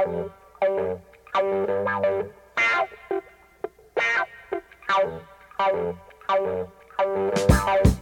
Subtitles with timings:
[0.00, 0.30] Thank
[7.84, 7.99] you.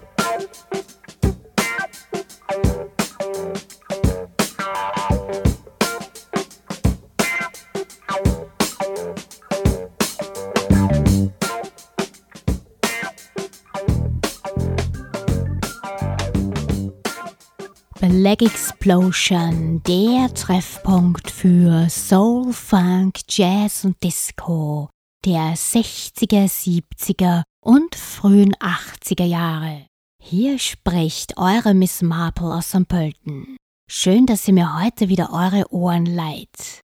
[18.29, 24.91] Black Explosion, der Treffpunkt für Soul, Funk, Jazz und Disco
[25.25, 29.87] der 60er, 70er und frühen 80er Jahre.
[30.23, 32.87] Hier spricht eure Miss Marple aus St.
[32.87, 33.57] Pölten.
[33.91, 36.83] Schön, dass ihr mir heute wieder eure Ohren leiht.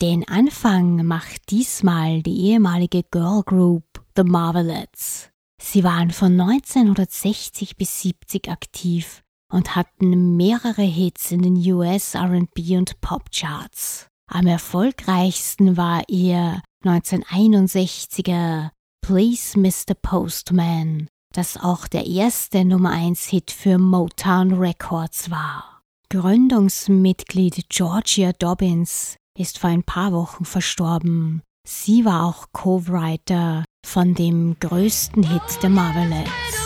[0.00, 5.30] Den Anfang macht diesmal die ehemalige Girl Group The Marvelettes.
[5.60, 12.76] Sie waren von 1960 bis 70 aktiv und hatten mehrere Hits in den US RB
[12.76, 14.08] und Pop Charts.
[14.28, 19.94] Am erfolgreichsten war ihr 1961er Please Mr.
[19.94, 25.82] Postman, das auch der erste Nummer 1 Hit für Motown Records war.
[26.10, 31.42] Gründungsmitglied Georgia Dobbins ist vor ein paar Wochen verstorben.
[31.66, 36.65] Sie war auch Co-Writer von dem größten Hit der Marvelettes.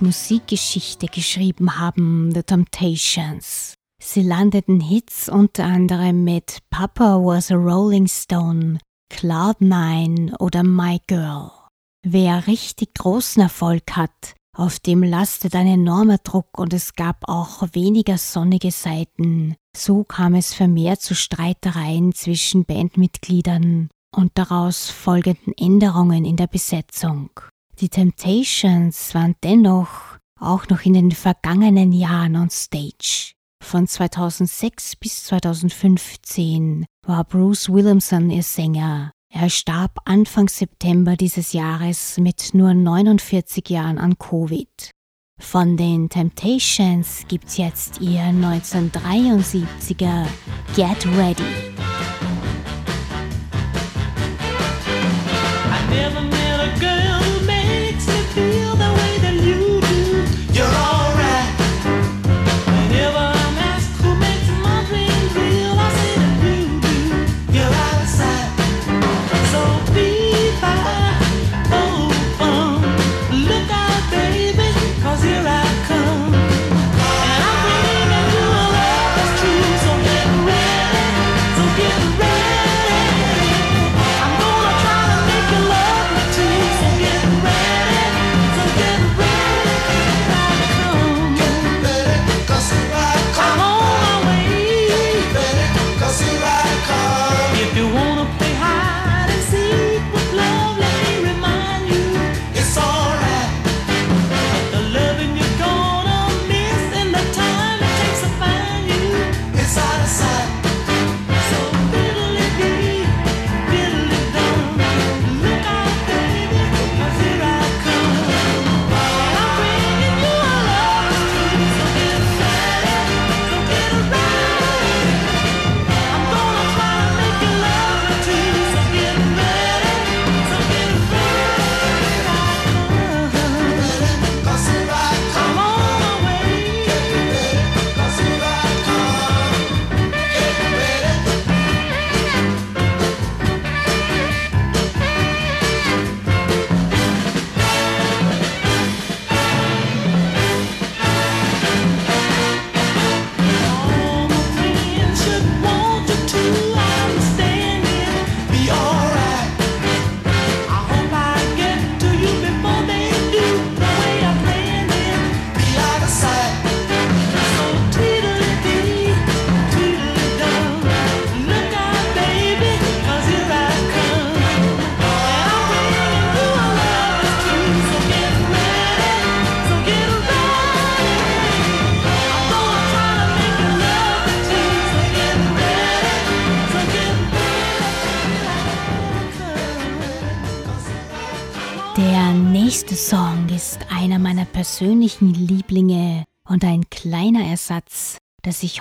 [0.00, 3.74] Musikgeschichte geschrieben haben, The Temptations.
[4.00, 8.78] Sie landeten Hits unter anderem mit Papa Was a Rolling Stone,
[9.12, 11.50] Cloud9 oder My Girl.
[12.06, 17.62] Wer richtig großen Erfolg hat, auf dem lastet ein enormer Druck und es gab auch
[17.72, 19.56] weniger sonnige Seiten.
[19.76, 27.30] So kam es vermehrt zu Streitereien zwischen Bandmitgliedern und daraus folgenden Änderungen in der Besetzung.
[27.80, 33.34] Die Temptations waren dennoch auch noch in den vergangenen Jahren on Stage.
[33.62, 39.12] Von 2006 bis 2015 war Bruce Williamson ihr Sänger.
[39.32, 44.90] Er starb Anfang September dieses Jahres mit nur 49 Jahren an Covid.
[45.38, 50.26] Von den Temptations gibt's jetzt ihr 1973er
[50.74, 51.44] Get Ready.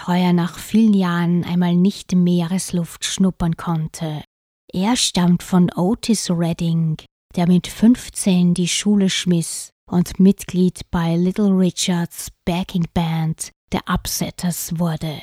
[0.07, 4.23] Heuer nach vielen Jahren einmal nicht Meeresluft schnuppern konnte.
[4.71, 6.97] Er stammt von Otis Redding,
[7.35, 14.79] der mit 15 die Schule schmiss und Mitglied bei Little Richards Backing Band der Upsetters
[14.79, 15.19] wurde.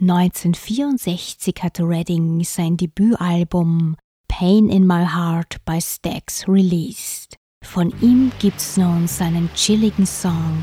[0.00, 3.96] 1964 hat Redding sein Debütalbum
[4.28, 7.36] Pain in My Heart bei Stax released.
[7.64, 10.62] Von ihm gibt's nun seinen chilligen Song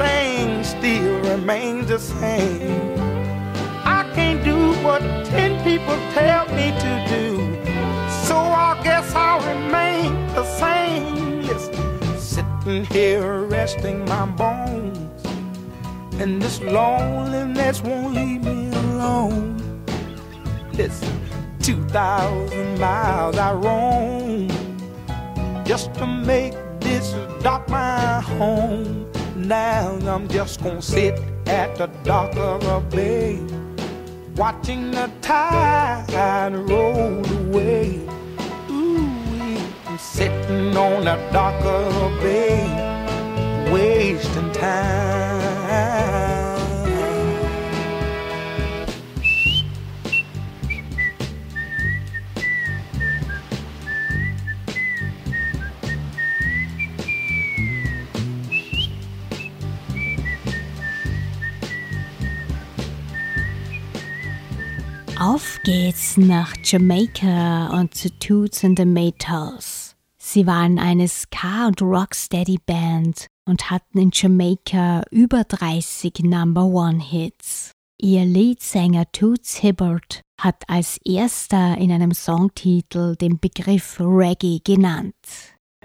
[0.00, 2.94] Everything still remains the same.
[3.84, 7.36] I can't do what ten people tell me to do.
[8.26, 11.42] So I guess I'll remain the same.
[11.42, 15.24] Listen, sitting here resting my bones.
[16.20, 19.82] And this loneliness won't leave me alone.
[20.74, 21.20] Listen,
[21.60, 24.48] 2,000 miles I roam
[25.64, 29.07] just to make this dock my home.
[29.38, 31.14] Now I'm just gonna sit
[31.46, 33.38] at the dock of a bay,
[34.34, 38.00] watching the tide roll away.
[38.68, 39.08] Ooh,
[39.86, 45.37] I'm sitting on the dock of a bay, wasting time.
[65.28, 69.94] Auf geht's nach Jamaica und zu Toots and the Maytals.
[70.16, 77.72] Sie waren eine Ska- und Rocksteady-Band und hatten in Jamaica über 30 Number-One-Hits.
[78.00, 85.14] Ihr Leadsänger Toots Hibbert hat als erster in einem Songtitel den Begriff Reggae genannt.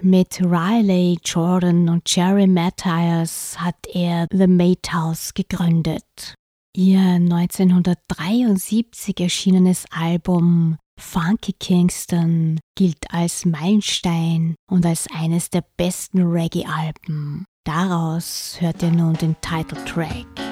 [0.00, 6.34] Mit Riley Jordan und Jerry Matthias hat er The Maytals gegründet.
[6.76, 17.44] Ihr 1973 erschienenes Album Funky Kingston gilt als Meilenstein und als eines der besten Reggae-Alben.
[17.64, 20.43] Daraus hört ihr nun den Titeltrack.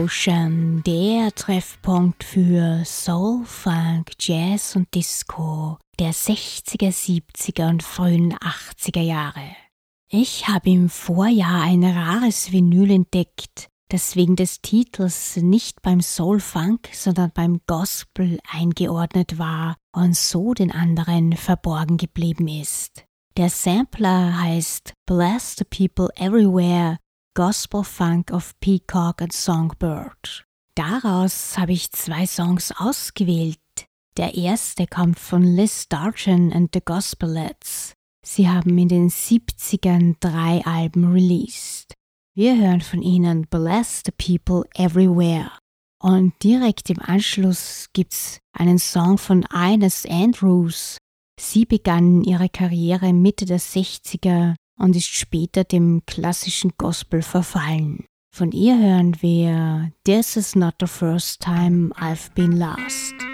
[0.00, 9.02] Explosion, der Treffpunkt für Soul, Funk, Jazz und Disco der 60er, 70er und frühen 80er
[9.02, 9.54] Jahre.
[10.10, 16.40] Ich habe im Vorjahr ein rares Vinyl entdeckt, das wegen des Titels nicht beim Soul
[16.40, 23.04] Funk, sondern beim Gospel eingeordnet war und so den anderen verborgen geblieben ist.
[23.36, 26.96] Der Sampler heißt Bless the People Everywhere
[27.34, 30.44] Gospel Funk of Peacock and Songbird.
[30.74, 33.60] Daraus habe ich zwei Songs ausgewählt.
[34.16, 37.94] Der erste kommt von Liz Dargen and the Gospelettes.
[38.26, 41.94] Sie haben in den 70ern drei Alben released.
[42.34, 45.52] Wir hören von ihnen Bless the People Everywhere.
[46.02, 50.98] Und direkt im Anschluss gibt's einen Song von Ines Andrews.
[51.38, 58.04] Sie begann ihre Karriere Mitte der 60er und ist später dem klassischen Gospel verfallen.
[58.34, 63.29] Von ihr hören wir This is not the first time I've been lost.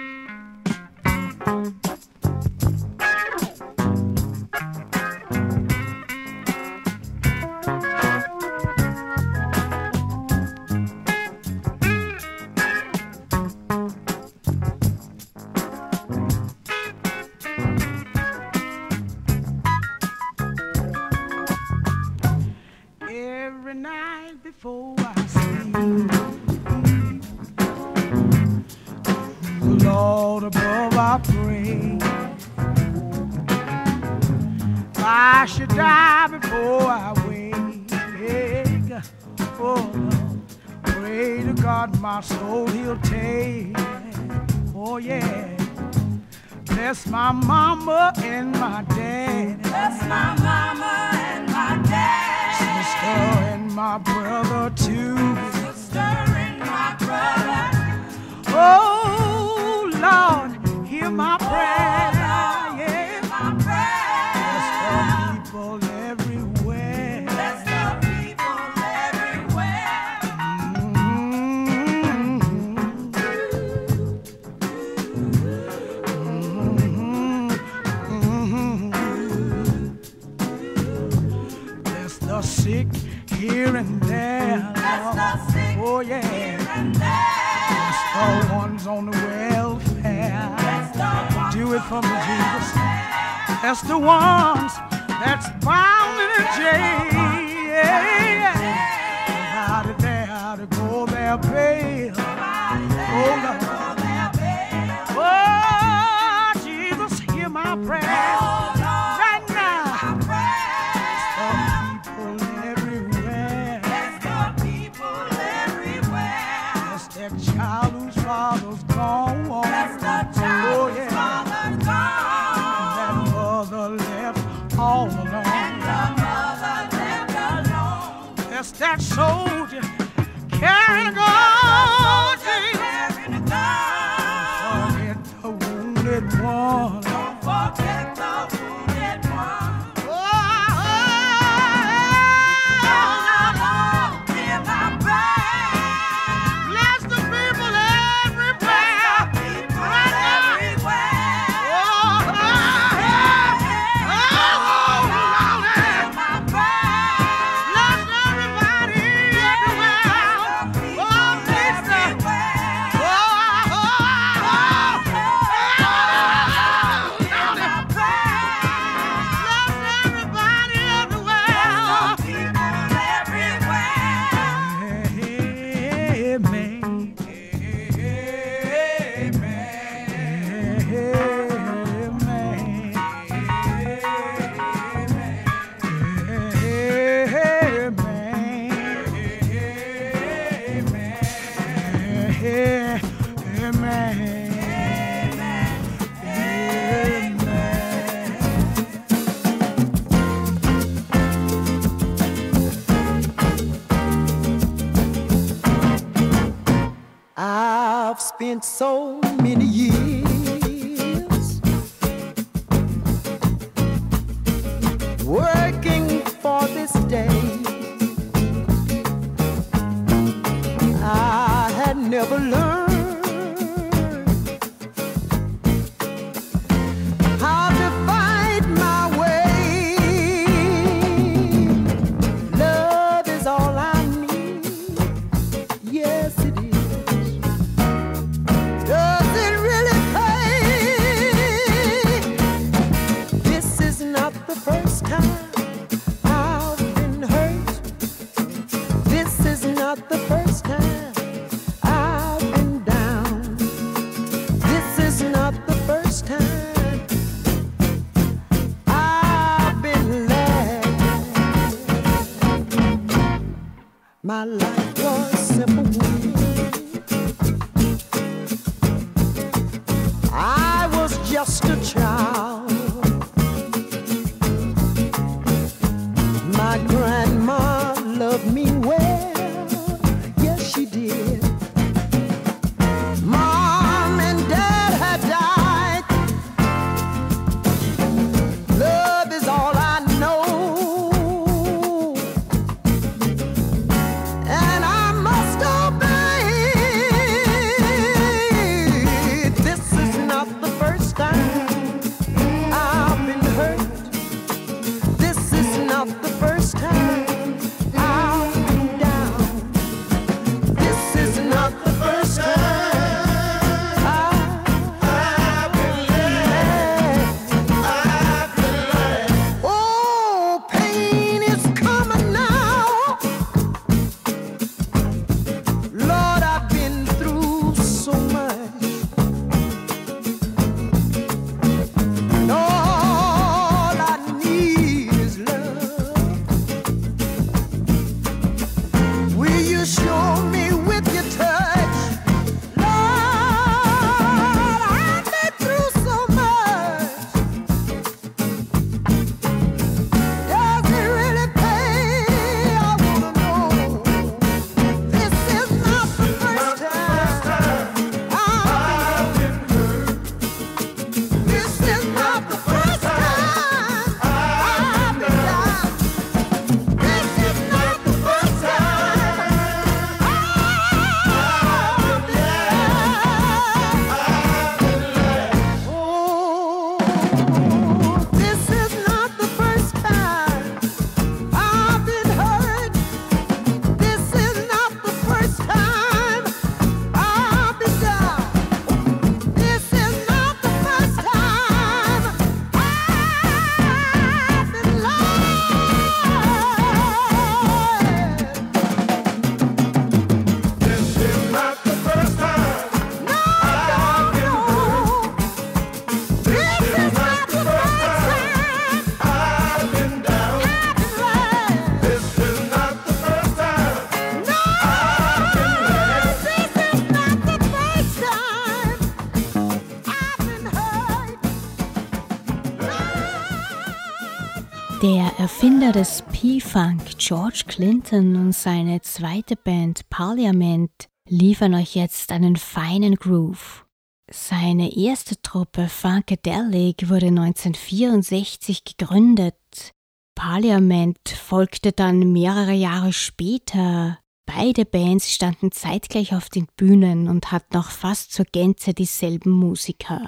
[425.77, 430.89] Erfinder des P-Funk, George Clinton und seine zweite Band Parliament
[431.29, 433.85] liefern euch jetzt einen feinen Groove.
[434.31, 439.91] Seine erste Truppe Funkadelic wurde 1964 gegründet.
[440.33, 444.17] Parliament folgte dann mehrere Jahre später.
[444.47, 450.27] Beide Bands standen zeitgleich auf den Bühnen und hatten auch fast zur Gänze dieselben Musiker.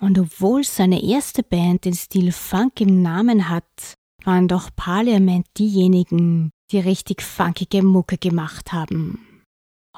[0.00, 6.50] Und obwohl seine erste Band den Stil Funk im Namen hat, waren doch Parliament diejenigen,
[6.70, 9.24] die richtig funkige Mucke gemacht haben.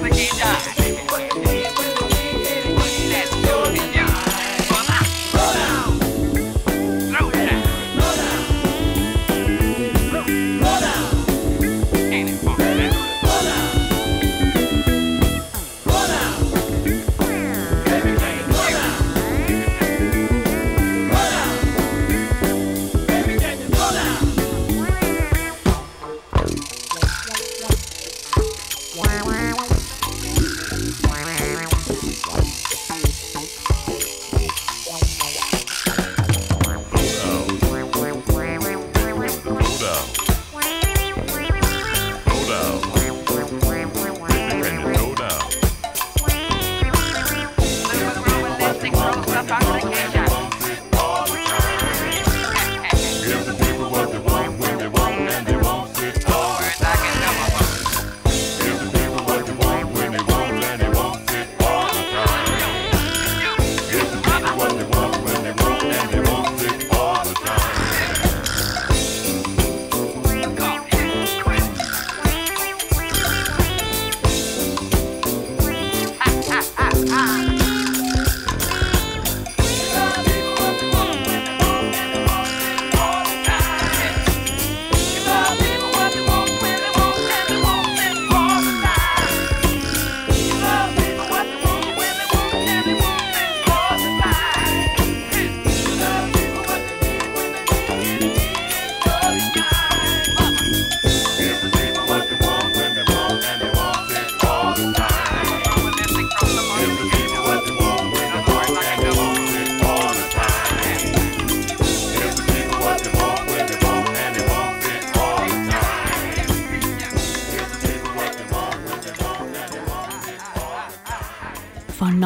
[0.00, 0.81] much, die.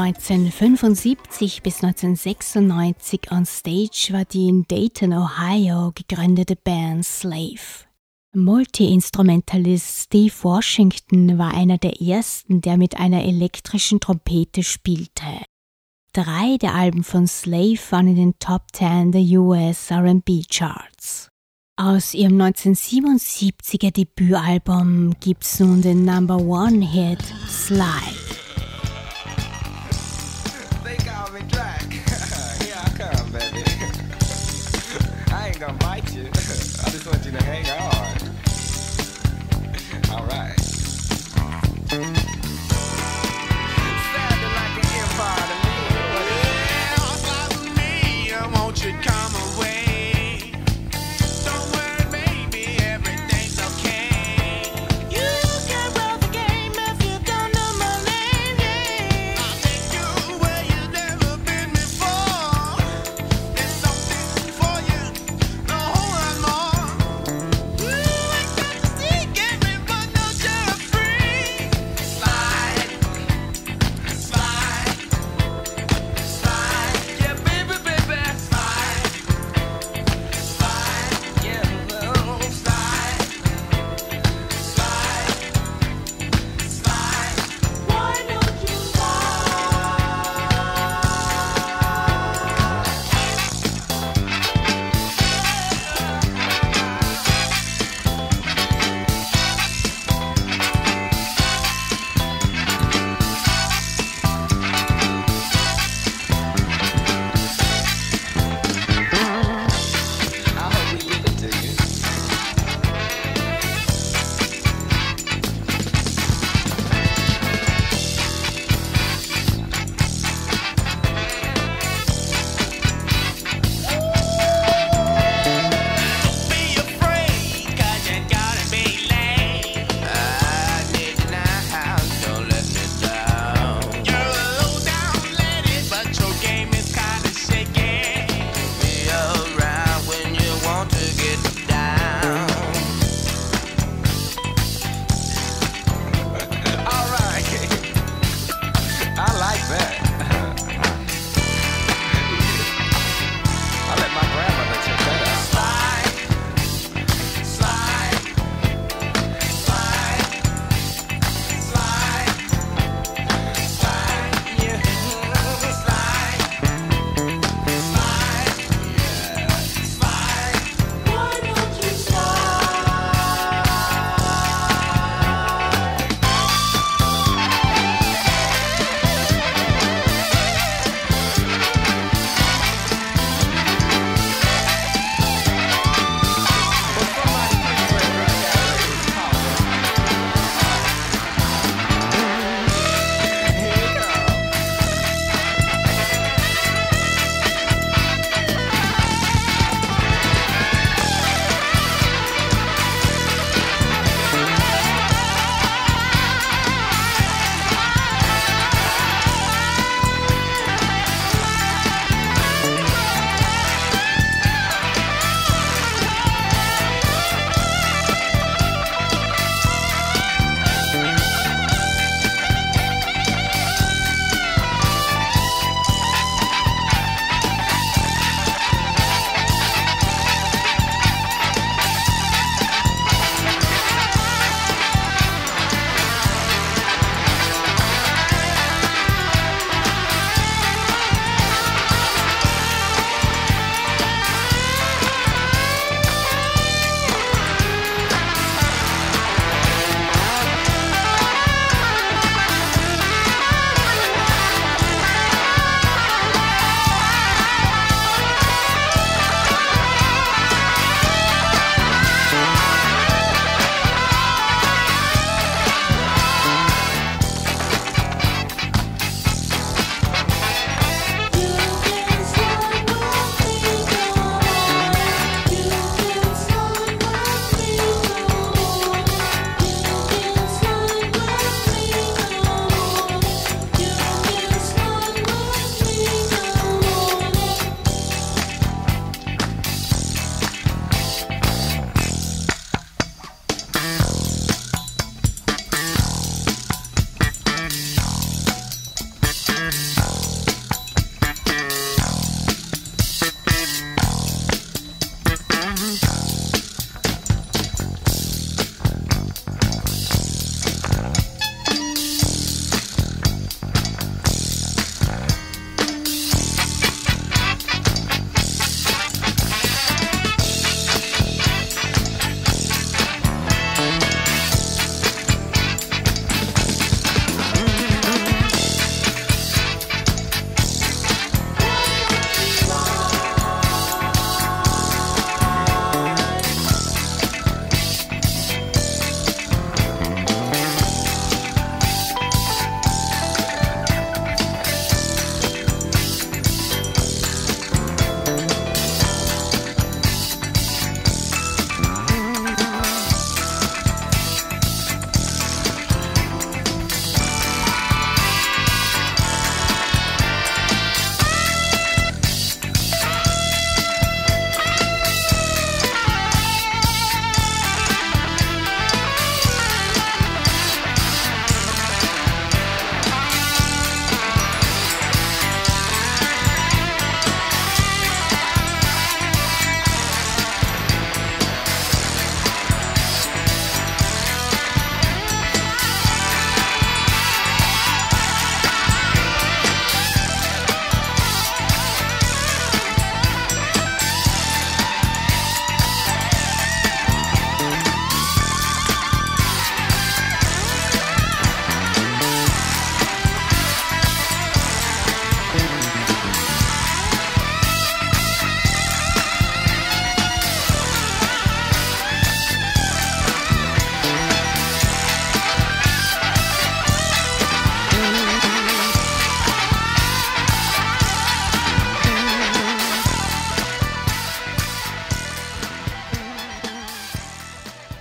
[0.06, 7.86] 1975 bis 1996 on stage war die in Dayton, Ohio gegründete Band Slave.
[8.32, 15.42] Multi-Instrumentalist Steve Washington war einer der ersten, der mit einer elektrischen Trompete spielte.
[16.12, 21.30] Drei der Alben von Slave waren in den Top 10 der US RB Charts.
[21.74, 28.45] Aus ihrem 1977er Debütalbum gibt's nun den Number One Hit Slide.
[35.56, 36.24] Ain't gonna bite you.
[36.26, 37.80] I just want you to hang on.
[40.20, 40.45] All right.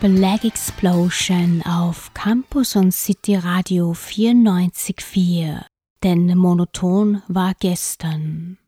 [0.08, 5.66] Black Explosion auf Campus und City Radio 94.4,
[6.04, 8.60] denn monoton war gestern.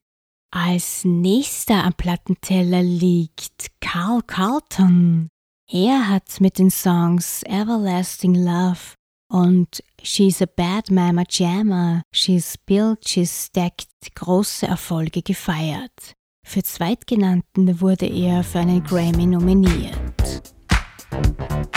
[0.50, 5.30] Als nächster am Plattenteller liegt Carl Carlton.
[5.70, 8.96] Er hat mit den Songs Everlasting Love
[9.32, 16.14] und She's a Bad Mama Jammer, She's Built, She's Stacked große Erfolge gefeiert.
[16.44, 20.57] Für Zweitgenannten wurde er für einen Grammy nominiert.
[21.12, 21.77] you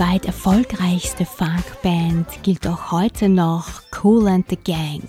[0.00, 5.06] weltweit erfolgreichste Funkband gilt auch heute noch Cool and the Gang.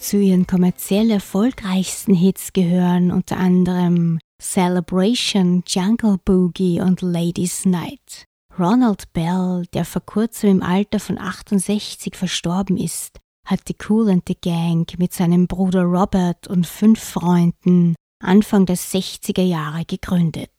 [0.00, 8.26] Zu ihren kommerziell erfolgreichsten Hits gehören unter anderem Celebration, Jungle Boogie und Ladies Night.
[8.58, 14.24] Ronald Bell, der vor kurzem im Alter von 68 verstorben ist, hat die Cool and
[14.28, 20.50] the Gang mit seinem Bruder Robert und fünf Freunden Anfang der 60er Jahre gegründet.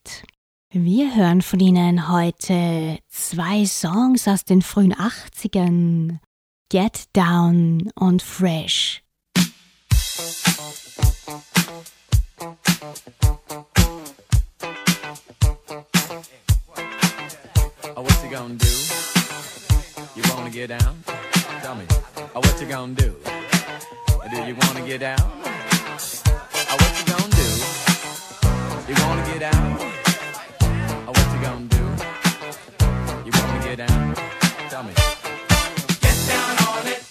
[0.75, 6.17] Wir hören von Ihnen heute zwei Songs aus den frühen 80ern.
[6.69, 9.03] Get Down und Fresh.
[17.95, 18.65] Oh, what you gonna do?
[20.15, 21.03] You wanna get down?
[21.61, 21.85] Tell me.
[22.33, 23.13] Oh, what you gonna do?
[24.31, 25.21] Do you wanna get down?
[25.21, 27.47] Oh, what you gonna do?
[28.91, 29.92] You wanna get down?
[33.75, 34.15] get down.
[34.69, 34.93] Tell me.
[36.01, 37.01] Get down on it.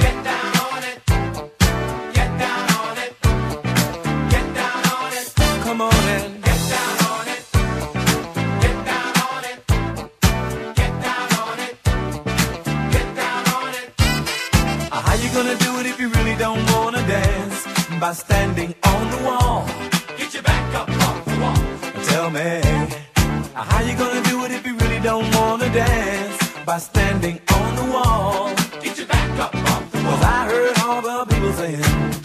[0.00, 0.98] Get down on it.
[2.14, 3.12] Get down on it.
[4.30, 5.26] Get down on it.
[5.64, 7.42] Come on in, get down on it.
[8.64, 9.58] Get down on it.
[10.80, 11.74] Get down on it.
[12.94, 13.86] Get down on it.
[14.90, 17.66] How you gonna do it if you really don't wanna dance?
[18.00, 19.66] By standing on the wall.
[20.16, 21.62] Get your back up off the wall.
[22.04, 22.60] Tell me,
[23.54, 24.11] how you gonna
[25.02, 28.54] don't wanna dance by standing on the wall.
[28.80, 30.12] Get your back up off the wall.
[30.12, 32.21] Cause I heard all the people saying.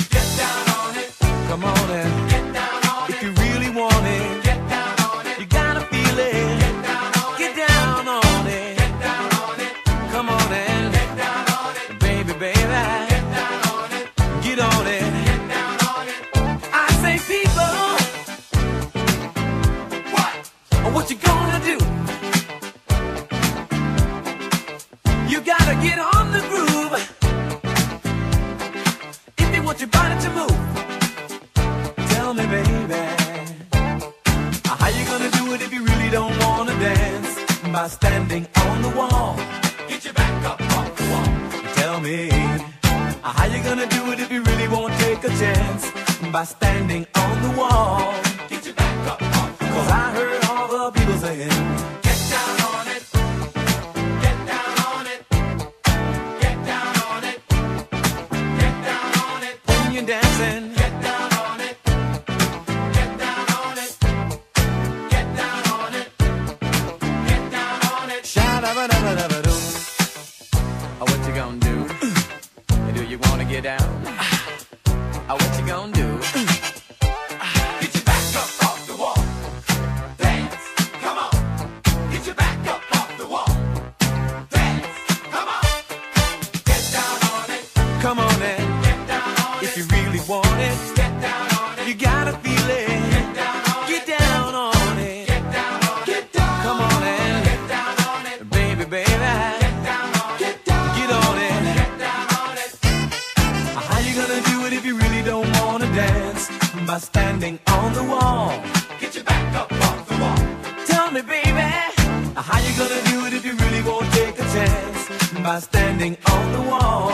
[115.48, 117.07] By standing on the wall?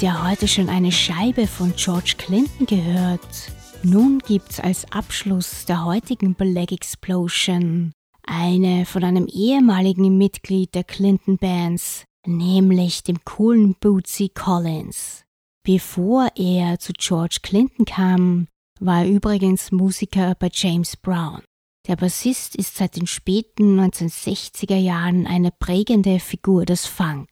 [0.00, 3.52] Habt ja heute schon eine Scheibe von George Clinton gehört.
[3.82, 7.92] Nun gibt's als Abschluss der heutigen Black Explosion
[8.22, 15.24] eine von einem ehemaligen Mitglied der Clinton Bands, nämlich dem coolen Bootsy Collins.
[15.64, 18.46] Bevor er zu George Clinton kam,
[18.80, 21.42] war er übrigens Musiker bei James Brown.
[21.88, 27.28] Der Bassist ist seit den späten 1960er Jahren eine prägende Figur des Funk.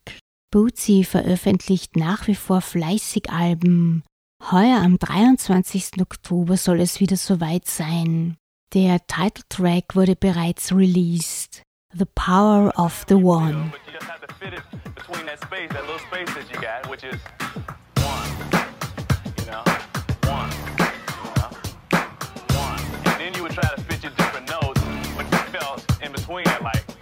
[0.51, 4.03] Bootsy veröffentlicht nach wie vor fleißig Alben.
[4.51, 6.01] Heuer am 23.
[6.01, 8.39] Oktober soll es wieder soweit sein.
[8.73, 11.63] Der Titeltrack wurde bereits released.
[11.93, 13.73] The Power of the One.
[13.73, 13.81] But
[23.37, 24.81] you would try to fit your different notes
[25.15, 26.98] when you felt in between it, like.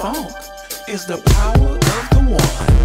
[0.00, 0.32] Funk
[0.88, 2.79] is the power of the one.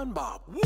[0.00, 0.40] One, Bob.
[0.48, 0.60] One!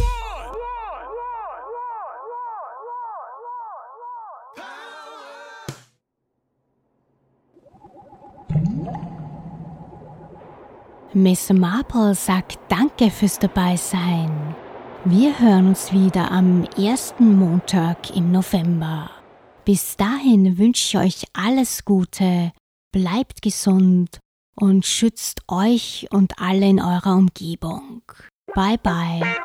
[11.16, 14.57] Miss Marple sagt Danke fürs Dabeisein.
[15.05, 19.11] Wir hören uns wieder am ersten Montag im November.
[19.64, 22.53] Bis dahin wünsche ich euch alles Gute,
[22.91, 24.18] bleibt gesund
[24.57, 28.03] und schützt euch und alle in eurer Umgebung.
[28.55, 29.44] Bye bye.